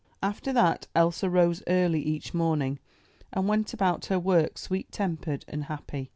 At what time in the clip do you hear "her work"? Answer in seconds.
4.07-4.57